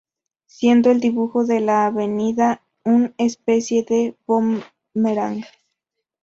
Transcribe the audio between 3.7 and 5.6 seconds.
de boomerang.